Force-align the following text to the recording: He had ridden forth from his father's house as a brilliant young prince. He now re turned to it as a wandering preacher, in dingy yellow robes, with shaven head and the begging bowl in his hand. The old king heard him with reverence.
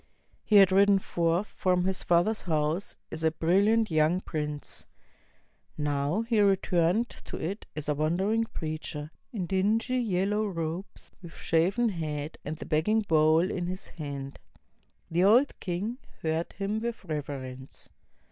He 0.43 0.55
had 0.55 0.71
ridden 0.71 0.97
forth 0.97 1.45
from 1.45 1.85
his 1.85 2.01
father's 2.01 2.41
house 2.41 2.95
as 3.11 3.23
a 3.23 3.29
brilliant 3.29 3.91
young 3.91 4.19
prince. 4.19 4.87
He 5.77 5.83
now 5.83 6.25
re 6.31 6.55
turned 6.55 7.07
to 7.09 7.37
it 7.37 7.67
as 7.75 7.87
a 7.87 7.93
wandering 7.93 8.45
preacher, 8.45 9.11
in 9.31 9.45
dingy 9.45 9.99
yellow 9.99 10.47
robes, 10.47 11.11
with 11.21 11.35
shaven 11.35 11.89
head 11.89 12.39
and 12.43 12.57
the 12.57 12.65
begging 12.65 13.01
bowl 13.01 13.41
in 13.51 13.67
his 13.67 13.89
hand. 13.89 14.39
The 15.11 15.23
old 15.23 15.59
king 15.59 15.99
heard 16.23 16.53
him 16.53 16.79
with 16.79 17.05
reverence. 17.05 17.87